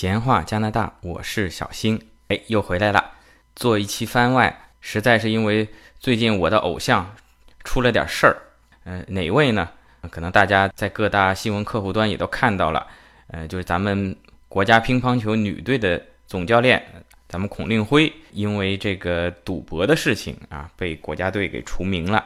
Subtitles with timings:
[0.00, 3.14] 闲话加拿大，我是小新，哎，又回来了，
[3.56, 7.16] 做一期番外，实在是因为最近我的偶像
[7.64, 8.36] 出了点事儿，
[8.84, 9.68] 呃，哪位呢？
[10.08, 12.86] 可能大家在各大新闻客户端也都看到了，
[13.26, 14.16] 呃，就是咱们
[14.48, 16.80] 国家乒乓球女队的总教练，
[17.28, 22.24] 咱们孔令辉，因为这个赌博的事情啊，被国家队给除名了。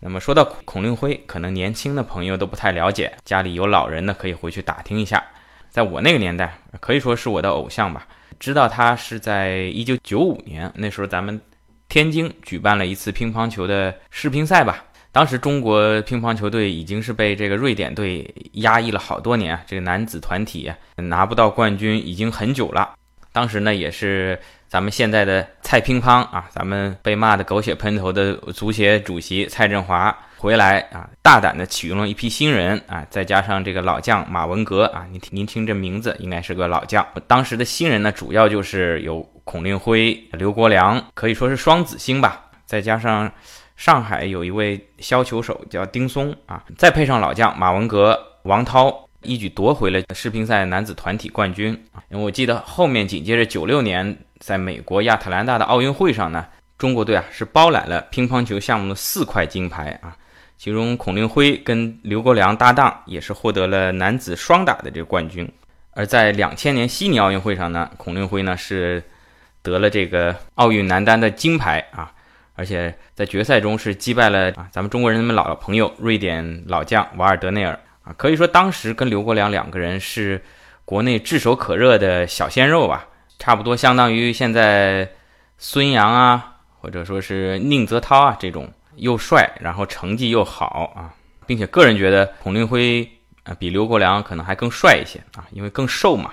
[0.00, 5.24] 那么说到孔令辉，可能年轻的朋友都不太了解，家里有老人的可以回去打听一下。
[5.70, 8.06] 在我那个年代，可以说是我的偶像吧。
[8.38, 11.40] 知道他是在一九九五年，那时候咱们
[11.88, 14.84] 天津举办了一次乒乓球的世乒赛吧。
[15.12, 22.94] 当时中国乒乓球队已经是被这个瑞典队压抑了好多年啊，这个男子团体拿不到冠军已经很久了。
[23.32, 24.38] 当时呢，也是
[24.68, 37.06] 咱们现在的蔡乒乓啊，咱们被骂的狗血喷头的足协主席蔡振华回来啊，大胆的启用了一批新人啊，再加上这个老将马文革啊，您您听这名字应该是个老将。
[37.26, 43.32] 当时的新人呢，主要就是有孔令辉、刘国梁，可以说是双子星吧，再加上。
[43.76, 52.00] 上海有一位削球手叫丁松啊，再配上老将马文革、王涛，一举夺回了世乒赛男子团体冠军啊！
[52.08, 56.46] 因为我记得后面紧接着九六年在美国亚特兰大的奥运会上呢，
[56.78, 60.16] 中国队啊是包揽了乒乓球项目的四块金牌啊，
[60.58, 65.50] 其中孔令辉跟刘国梁搭档也是获得了男子双打的这个冠军。
[65.92, 69.02] 而在两千年悉尼奥运会上呢，孔令辉呢是
[69.62, 72.12] 得了这个奥运男单的金牌啊。
[72.58, 80.42] 而且在决赛中是击败了啊，咱们中国人们老朋友瑞典老将瓦尔德内尔啊，可以说当时跟刘国梁两个人是
[80.86, 83.06] 国内炙手可热的小鲜肉吧，
[83.38, 85.06] 差不多相当于现在
[85.58, 91.14] 孙杨啊，或者说是宁泽涛啊这种又帅然后成绩又好啊，
[91.46, 93.08] 并且个人觉得孔令辉
[93.44, 96.32] 啊比刘国梁可能还更帅一些啊，因为更瘦嘛。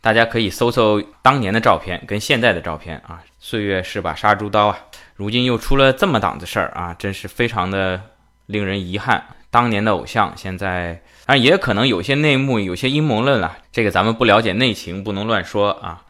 [0.00, 4.78] 大家可以搜搜当年的照片跟现在的照片啊，岁月是把杀猪刀啊。
[5.16, 7.98] 如今又出了这么档子事儿啊，真是非常的
[8.44, 9.24] 令人遗憾。
[9.50, 13.56] 当年的偶像，现在当然也可能有些内幕，有些阴谋论了。
[13.72, 16.03] 这个咱们不了解内情，不能乱说啊。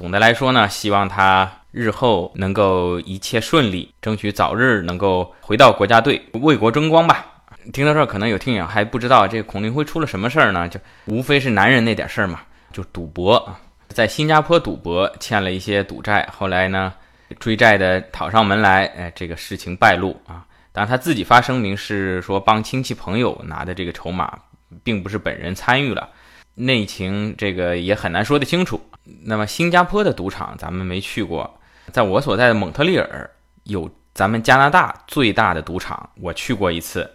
[0.00, 7.26] 总的来说呢，希望他日后能够一切顺利，争取早日能够回到国家队为国争光吧。
[7.74, 10.66] 听到这儿，可能有听友还不知道这个孔令辉出了什么事儿呢？
[10.70, 12.40] 就无非是男人那点事儿嘛，
[12.72, 16.94] 就赌博啊，在新加坡赌博欠了一些赌债，后来呢？
[17.38, 20.46] 追债的讨上门来，哎，这个事情败露啊！
[20.72, 24.32] 当然他自己发声明是说帮亲戚朋友拿的这个筹码，
[24.82, 26.08] 并不是本人参与了，
[26.54, 28.80] 内情这个也很难说得清楚。
[29.24, 31.58] 那么新加坡的赌场咱们没去过，
[31.92, 33.30] 在我所在的蒙特利尔
[33.64, 37.10] 有咱们加拿大最大的赌场，我去过一次。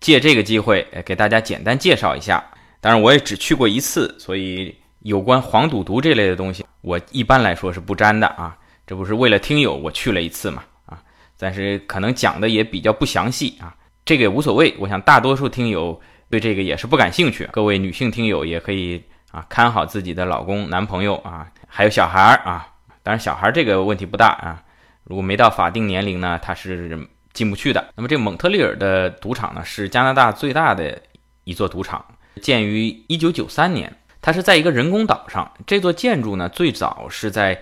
[0.00, 2.44] 借这个机会，给大家简单介绍一下。
[2.80, 8.56] 当然我也只去过一次，所以有关黄赌毒这类的东西，我一般来说是不沾的啊。
[8.86, 11.02] 这不是为了听友我去了一次嘛啊，
[11.36, 13.74] 但是可能讲的也比较不详细啊，
[14.04, 14.74] 这个也无所谓。
[14.78, 16.00] 我想大多数听友
[16.30, 17.48] 对这个也是不感兴趣。
[17.50, 22.68] 各位女性听友也可以啊，看好自己的老公、男朋友啊，还有小孩儿啊。
[23.02, 24.62] 当然小孩儿这个问题不大啊，
[25.04, 27.92] 如果没到法定年龄呢，他是进不去的。
[27.94, 31.00] 那么这蒙特利尔的赌场呢，是加拿大最大的
[31.44, 32.04] 一座赌场，
[32.42, 35.52] 建于一九九三年，它是在一个人工岛上。
[35.66, 37.60] 这座建筑呢，最早是在。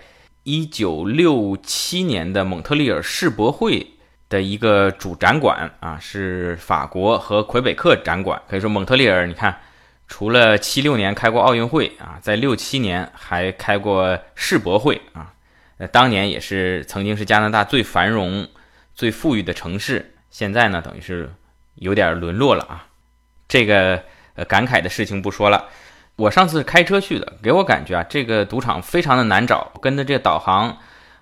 [0.48, 3.84] 一九六七年的蒙特利尔世博会
[4.28, 8.40] 的一个主展馆啊，是法国和魁北克展馆。
[8.48, 9.58] 可以说，蒙特利尔，你看，
[10.08, 15.32] 除了七六年开过奥运会啊，在六七年还开过世博会啊。
[15.78, 18.48] 呃，当年也是曾经是加拿大最繁荣、
[18.94, 20.14] 最富裕的城市。
[20.30, 21.30] 现在呢，等于是
[21.74, 22.86] 有点沦落了啊。
[23.48, 24.02] 这个
[24.34, 25.66] 呃感慨的事情不说了。
[26.16, 29.72] 我上次开车去的，给我感觉啊，这个赌场非常的难找。
[29.82, 30.78] 跟着这个导航，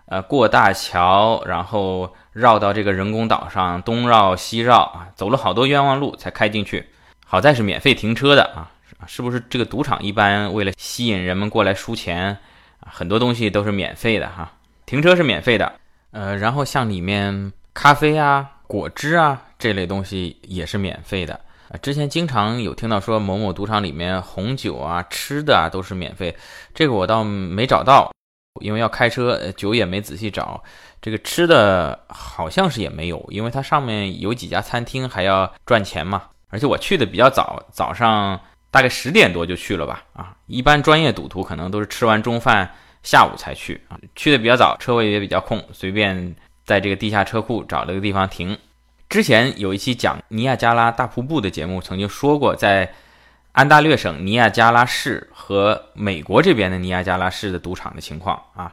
[0.06, 6.90] 呃，过大桥，然后绕到这个人工岛上，东绕西绕啊，走了好多冤枉路才开进去。
[7.26, 8.70] 好在是免费停车的啊，
[9.06, 9.40] 是不是？
[9.48, 12.36] 这个赌场一般为了吸引人们过来输钱，
[12.80, 14.52] 很多东西都是免费的哈。
[14.86, 15.72] 停车是免费的，
[16.10, 21.40] 呃，然后像里面咖啡啊、果汁啊这类东西也是免费的。
[21.82, 26.36] 之前经常有听到说某某赌场里面红酒啊、吃的啊都是免费，
[26.74, 28.12] 这个我倒没找到，
[28.60, 30.62] 因为要开车，酒也没仔细找。
[31.02, 36.22] 这个吃的好像是也没有，因为它上面有几家餐厅还要赚钱嘛。
[36.50, 38.40] 而且我去的比较早，早上
[38.74, 40.02] 大概十点多就去了吧。
[40.14, 42.68] 啊，一般专业赌徒可能都是吃完中饭
[43.04, 43.96] 下午才去啊。
[44.16, 46.34] 去的比较早，车位也比较空，随便
[46.64, 48.58] 在这个地下车库找了个地方停。
[49.08, 52.92] 之前有一期讲尼亚加拉大瀑布的节目，曾经说过，在
[53.52, 58.72] 安大略省尼亚加拉市和美国这边的尼亚加拉市的赌场的情况啊，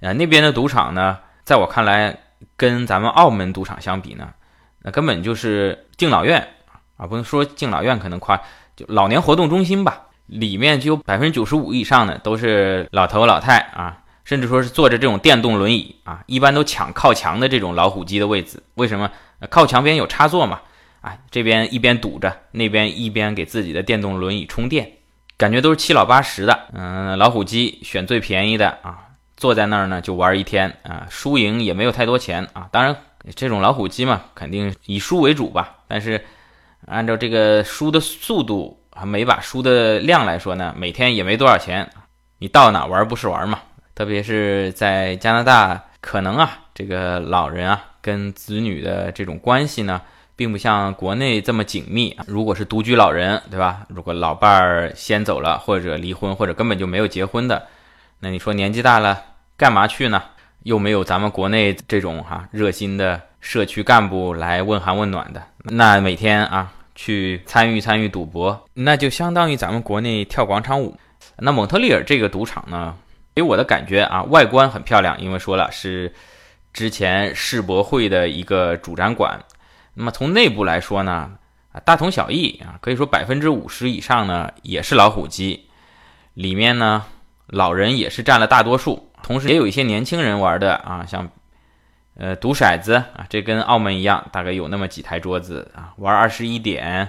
[0.00, 2.16] 呃，那边的赌场呢，在我看来，
[2.56, 4.32] 跟咱们澳门赌场相比呢，
[4.78, 6.48] 那根本就是敬老院
[6.96, 8.40] 啊，不能说敬老院可能夸，
[8.76, 19.10] 就老年活动中心吧，里面就有百分之九十五以上的都是老头老太啊，甚至说是坐着这种电动轮椅啊，一般都抢靠墙的这种老虎机的位置，为什么？
[19.50, 20.60] 靠墙边有插座嘛。
[21.00, 24.88] 啊，这边一边堵着，那边一边给自己的电动轮椅充电，
[25.36, 26.56] 感觉都是七老八十的。
[26.72, 28.98] 嗯，老虎机选最便宜的啊，
[29.36, 32.68] 坐在那儿呢就玩一天啊，输赢也没有太多钱啊。
[32.70, 32.96] 当然，
[33.34, 35.78] 这种老虎机嘛，肯定以输为主吧。
[35.88, 36.24] 但是，
[36.86, 41.88] 按照这个输的速度和每把输的量来说呢，每天也没多少钱。
[42.38, 43.60] 你到哪玩不是玩嘛？
[43.94, 50.00] 特别是在加拿大，可能啊，这个老人啊跟子女的这种关系呢。
[50.34, 52.16] 并不像国内这么紧密。
[52.26, 53.86] 如果是独居老人，对吧？
[53.88, 57.68] 如果老伴儿先走了，或者离婚，或者根本就没有结婚的，
[58.18, 59.22] 那你说年纪大了
[59.58, 60.20] 干嘛去呢？
[60.64, 70.96] 又没有咱们国内这种哈热心的社区干部来问寒问暖的，那每天啊去参与参与赌博，那就相当于咱们国内跳广场舞。
[71.36, 72.94] 那蒙特利尔这个赌场呢，
[73.34, 76.14] 给我的感觉啊，外观很漂亮，因为说了是
[76.72, 79.38] 之前世博会的一个主展馆。
[79.94, 81.32] 那么从内部来说呢，
[81.72, 85.68] 啊，大同小异啊，可以说百分之五十以上呢也是老虎机，
[86.34, 87.04] 里面呢
[87.48, 91.28] 老人也是占了大多数，同时也有一些年轻人玩的啊，像
[92.16, 97.08] 呃赌骰子啊，这跟澳门一样，大概有那么几台桌子啊，玩二十一点，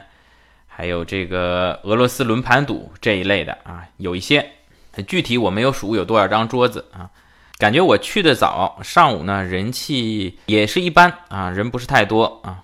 [0.68, 4.50] 还有这个俄罗斯轮盘赌这一类的啊，有一些，
[5.08, 7.10] 具体我没有数有多少张桌子啊。
[7.60, 12.64] 感觉我去的早，上午呢人气也是一般啊，人不是太多啊。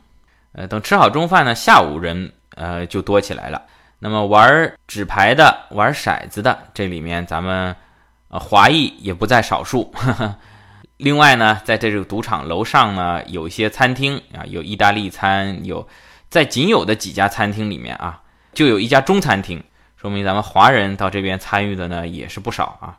[0.53, 3.61] 呃，等吃好中饭呢，下午人呃就多起来了。
[3.99, 7.75] 那么玩纸牌的、玩骰子的，这里面咱们
[8.29, 9.93] 呃华裔也不在少数。
[10.99, 15.87] 另外呢，在这个赌场楼上呢，有一些餐厅啊，有意大利餐，有
[16.29, 19.63] 在仅有的几家餐厅里面啊，就有一家中餐厅，
[19.95, 22.97] 说明咱们华人到这边参与的呢也是不少啊。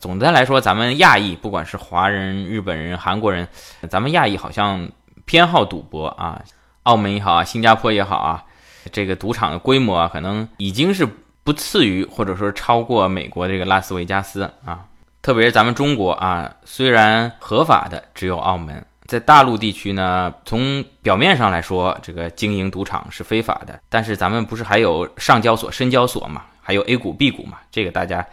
[0.00, 3.46] 总的来说，咱们亚裔，不管是华人、日本人、韩国人，
[3.88, 4.90] 咱们亚裔好像
[5.24, 6.42] 偏好赌博啊。
[6.82, 8.44] 澳门也好啊，新加坡也好啊，
[8.90, 11.06] 这个赌场的规模啊，可能已经是
[11.44, 14.86] 不次于或者说超过美国这个拉斯维加斯啊。
[15.22, 23.80] 特别是咱们中国啊，虽然合法的只有澳门，在大陆地区呢，从表面上来说，这个经营赌场是非法的。
[23.88, 28.26] 但是咱们不是还有上交所、深交所嘛，还有 A 股、B 股嘛，这个大家。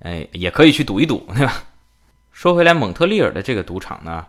[0.00, 1.54] 哎，也可以去赌一赌，对吧？
[2.30, 4.26] 说回来，蒙特利尔的这个赌场呢，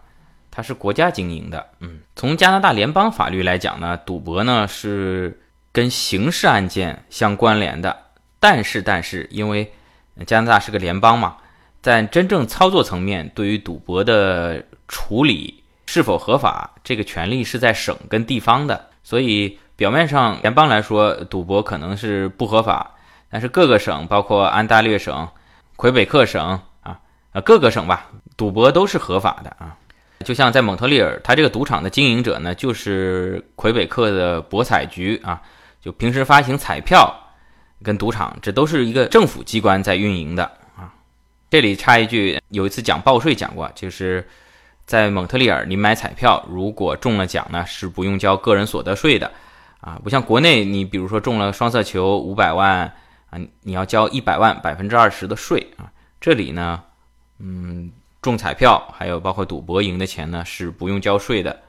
[0.50, 1.68] 它是国家经营的。
[1.82, 5.38] 嗯，从加拿大联邦法律来讲呢，赌博呢是
[5.74, 7.96] 跟刑事案件相关联的。
[8.40, 9.70] 但是，但是，因为
[10.26, 11.36] 加拿大是个联邦嘛，
[11.82, 18.90] 在真正操作层面，对于赌博的处理是否合法，这个权利是在省跟地方的。
[19.04, 22.96] 所以，表面上联邦来说，赌博可能是不合法，
[23.30, 25.28] 但是各个省，包括安大略省。
[25.78, 27.00] 魁北克省啊，
[27.34, 29.78] 呃，各个省吧，赌博都是合法的啊。
[30.26, 35.40] 就像在蒙特利尔，它这个赌场的经营者呢，就是魁北克的博彩局啊，
[35.80, 37.16] 就平时发行彩票
[37.84, 40.52] 跟赌场，这都是一个政府机关在运营的。
[41.50, 44.28] 这里插一句，有一次讲报税讲过，就是
[44.86, 49.32] 在蒙特利尔，你买彩票如果中了奖呢，是不用交个人所得税的
[49.80, 52.94] 啊，不像国内，你比如说中了双色球五百万。
[53.30, 55.92] 啊，你要交一百万百分之二十的税啊！
[56.22, 56.82] 这里呢，
[57.40, 61.64] 嗯，中彩票还有包括赌博赢的钱呢是不用交税的。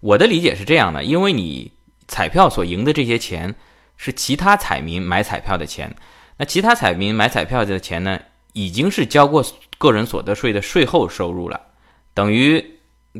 [0.00, 1.70] 我的理解是这样的，因为你
[2.08, 3.54] 彩票所赢的这些钱
[3.98, 5.94] 是其他彩民买彩票的钱，
[6.38, 8.18] 那其他彩民买彩票的钱呢，
[8.54, 9.44] 已经是交过
[9.76, 11.60] 个人所得税的税后收入了，
[12.14, 12.64] 等于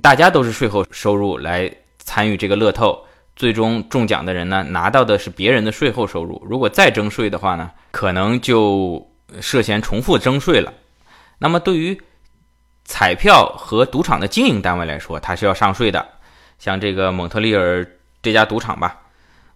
[0.01, 3.05] 大家都是税后收入来参与这个乐透。
[3.37, 6.41] 最终中奖的人呢，拿到的是别人的税后收入。
[6.49, 9.05] 如果再征税的话呢，可能就
[9.41, 10.73] 涉嫌重复征税了。
[11.39, 12.01] 那么对于
[12.85, 16.07] 彩票和赌场的经营单位来说，它是要上税的。
[16.61, 17.85] 像这个蒙特利尔
[18.23, 19.01] 这家赌场吧，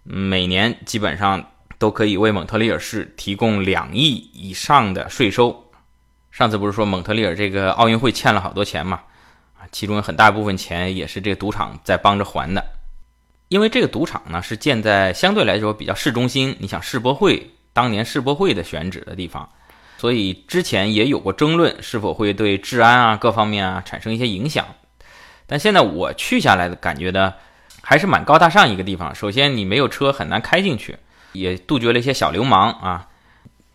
[0.03, 1.41] 每年基本上
[1.77, 5.68] 都可以为蒙特利尔市提供两亿以上的税收。
[6.31, 9.01] 上次不是说蒙特利尔这个奥运会欠了好多钱嘛？
[9.57, 12.63] 啊，其中很大部分钱也是这个赌场在帮着还的。
[13.49, 19.49] 因为这个赌场呢是建在相对来说比较市中心，你想世博会当年世博会的选址的地方，
[19.97, 24.65] 所以之前也有过争论是否会对治安啊各方面啊产生一些影响。
[25.47, 27.33] 但现在我去下来的感觉呢，
[27.81, 29.15] 还是蛮高大上一个地方。
[29.15, 30.95] 首先你没有车很难开进去，
[31.33, 33.07] 也杜绝了一些小流氓啊，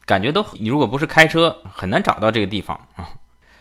[0.06, 3.08] 感觉都你如果不是开车，很难找到这个地方啊。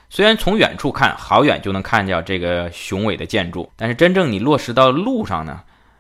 [0.10, 5.60] 虽然从远处看，好远就能看见这个雄伟的建筑，但是真正你落实到路上呢，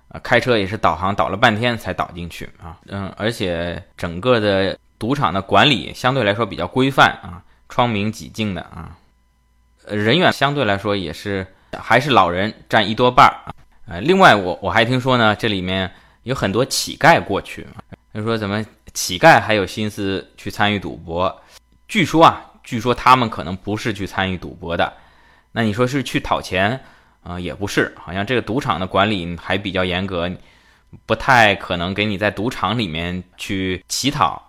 [0.09, 2.77] 啊，开车也是导航导了半天才导进去啊。
[2.85, 8.95] 嗯，而且整个的赌场的管理相对来说比较规范啊，窗明几净的啊，
[9.87, 11.47] 人员相对来说也是
[11.79, 13.55] 还是老人占一多半儿啊。
[13.87, 17.65] 呃，另外我我还听说呢，这里面有很多乞丐过去，
[18.13, 21.41] 就说怎么乞丐还有心思去参与赌博？
[21.87, 22.49] 据说啊。
[22.65, 24.93] 据说他们可能不是去参与赌博的，
[25.51, 26.79] 那你说是去讨钱
[27.21, 27.37] 啊？
[27.37, 30.31] 也不是，好像这个赌场的管理还比较严格，
[31.05, 34.41] 不太可能给你在赌场里面去乞讨。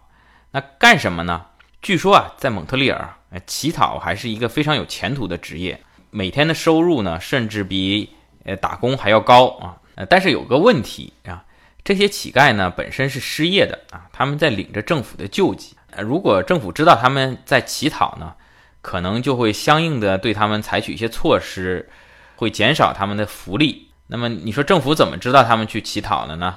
[0.52, 1.44] 那干什么呢？
[1.82, 3.12] 据说啊，在蒙特利尔，
[3.46, 8.08] 乞讨还是一个非常有前途的职业，每天的收入呢，甚至比
[8.44, 9.76] 呃打工还要高啊。
[10.08, 11.43] 但是有个问题啊，
[11.84, 15.76] 这些乞丐呢本身是失业的啊，他们在领着政府的救济。
[15.98, 18.32] 如果政府知道他们在乞讨呢，
[18.80, 21.88] 可能就会相应的对他们采取一些措施，
[22.36, 23.88] 会减少他们的福利。
[24.06, 26.56] 那么你说政府怎么知道他们去乞讨了呢？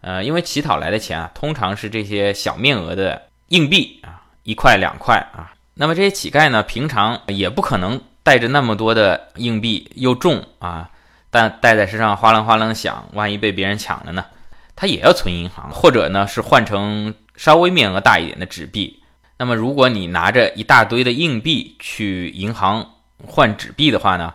[0.00, 5.52] 呃，因为乞讨来的钱啊，通常是这些小面额的硬币啊，一块两块啊。
[5.74, 10.88] 那么这些乞丐呢，平常也不可能带着那么多的硬币，又重啊，
[11.30, 14.24] 但带在身上哗啷哗啷响，万一被别人抢了呢？
[14.78, 17.12] 他也要存银行，或者呢是换成。
[17.38, 19.00] 稍微面额大一点的纸币，
[19.36, 22.84] 那么如果你拿着一大堆的硬币去银行
[23.24, 24.34] 换纸币的话呢，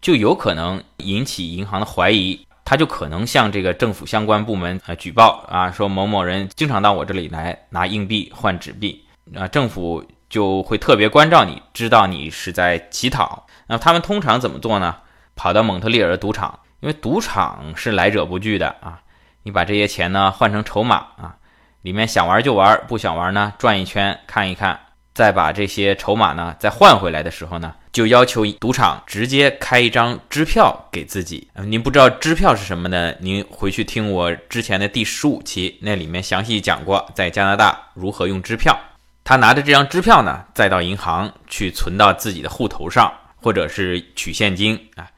[0.00, 9.04] 就有可能引起银行的怀疑，他就可能向这个政府相关部门呃举报啊，说某某人经常到我这里来拿硬币换纸币
[9.36, 13.46] 啊，政府就会特别关照你，知道你是在乞讨。
[13.68, 14.96] 那他们通常怎么做呢？
[15.36, 19.00] 跑到蒙特利尔的赌场，因为赌场是来者不拒的啊，
[19.42, 21.36] 你把这些钱呢换成筹码啊。
[21.82, 24.78] 里面想玩就玩，不想玩呢，转一圈看一看，
[25.14, 31.48] 再把这些筹码呢再换回来的时候呢，就要求赌场直接开一张支票给自己。
[31.54, 33.14] 您不知道支票是什么呢？
[33.20, 38.78] 您回去听我之前的第十五期，那里面详细讲过在加拿大如何用支票。
[39.24, 45.08] 他拿着这张支票呢，再到银行去存到自己的户头上，或者是取现金啊，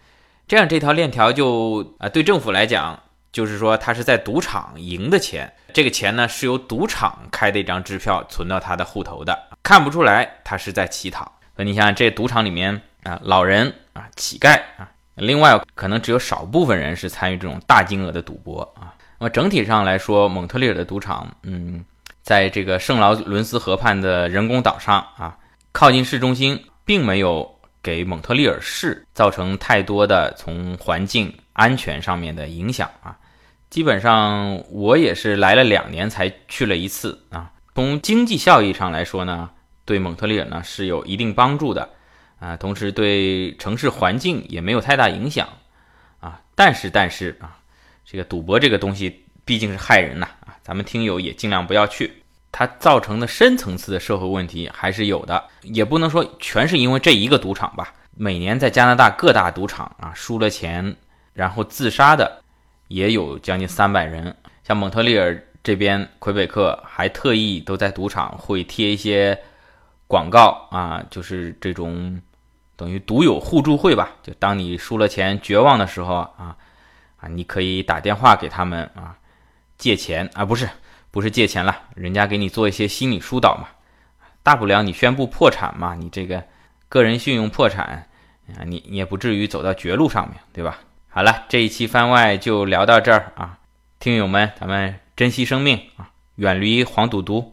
[0.46, 2.96] 这样这条链条就啊，对政府来讲。
[3.32, 11.32] 就是说，他是在赌场赢的钱，这个钱呢是由赌场开的一张支票存到他的户头的，看不出来他是在乞讨。
[11.56, 18.92] 那你想，这赌场里面啊，老人啊，乞丐啊，另外可能只有少部分人是参与这种大金额的赌博啊。
[19.18, 21.82] 那么整体上来说，蒙特利尔的赌场，嗯，
[22.22, 25.36] 在这个圣劳伦斯河畔的人工岛上啊，
[25.72, 27.50] 靠近市中心，并没有
[27.82, 33.16] 给蒙特利尔市造成太多的从环境安全上面的影响啊。
[33.72, 37.50] 基本上我也是来了两年才去了一次啊。
[37.74, 39.48] 从经济效益上来说呢，
[39.86, 41.88] 对蒙特利尔呢是有一定帮助的
[42.38, 45.48] 啊，同时对城市环境也没有太大影响
[46.20, 46.42] 啊。
[46.54, 47.56] 但是但是啊，
[48.04, 52.12] 这个赌博这个东西毕竟是害人呐啊，咱们听友也尽量不要去。
[52.52, 57.94] 它造成的深层次的社会问题还是有的，也不能说全是因为这一个赌场吧。
[58.14, 60.94] 每年在加拿大各大赌场啊输了钱
[61.32, 62.41] 然后自杀的。
[62.92, 69.38] 也有将近三百人，像蒙特利尔这边，魁北克还特意都在赌场会贴一些
[70.06, 72.20] 广告啊，就是这种
[72.76, 74.10] 等于赌友互助会吧。
[74.22, 76.54] 就当你输了钱、绝望的时候啊
[77.16, 79.16] 啊，你可以打电话给他们啊
[79.78, 80.68] 借钱啊，不是
[81.10, 83.68] 不是借钱了，人家给你做一些心理疏导嘛。
[84.42, 86.44] 大不了你宣布破产嘛，你这个
[86.90, 88.06] 个人信用破产
[88.58, 90.78] 啊，你你也不至于走到绝路上面对吧？
[91.14, 93.58] 好了，这一期番外就聊到这儿啊，
[93.98, 97.50] 听友们，咱们珍惜生命啊，远离黄赌毒。